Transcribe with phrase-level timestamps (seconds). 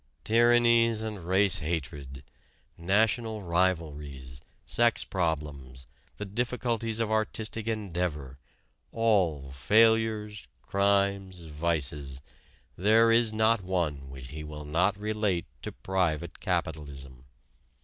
[0.23, 2.23] Tyrannies and race hatred,
[2.75, 5.85] national rivalries, sex problems,
[6.17, 8.39] the difficulties of artistic endeavor,
[8.91, 12.19] all failures, crimes, vices
[12.75, 17.25] there is not one which he will not relate to private capitalism.